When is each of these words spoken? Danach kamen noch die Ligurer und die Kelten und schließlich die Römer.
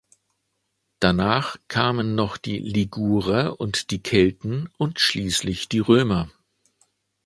Danach 0.99 1.57
kamen 1.67 2.15
noch 2.15 2.37
die 2.37 2.57
Ligurer 2.57 3.59
und 3.61 3.91
die 3.91 4.01
Kelten 4.01 4.67
und 4.79 4.99
schließlich 4.99 5.69
die 5.69 5.77
Römer. 5.77 6.27